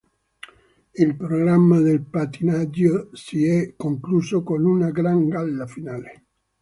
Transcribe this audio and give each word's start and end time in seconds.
Il 1.03 1.15
programma 1.15 1.79
del 1.79 2.01
pattinaggio 2.01 3.09
si 3.13 3.45
è 3.45 3.75
concluso 3.75 4.41
con 4.41 4.65
un 4.65 4.89
gran 4.91 5.27
galà 5.27 5.67
finale. 5.67 6.23